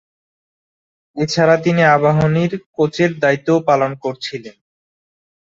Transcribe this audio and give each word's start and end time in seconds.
এছাড়া 1.17 1.55
তিনি 1.57 1.81
আবাহনীর 1.95 2.51
কোচের 2.75 3.11
দায়িত্বও 3.19 3.59
পালন 3.69 3.91
করছিলেন। 4.03 4.55